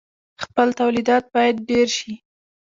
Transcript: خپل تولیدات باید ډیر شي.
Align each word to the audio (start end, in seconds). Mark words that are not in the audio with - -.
خپل 0.43 0.67
تولیدات 0.79 1.23
باید 1.33 1.55
ډیر 1.69 1.87
شي. 1.97 2.13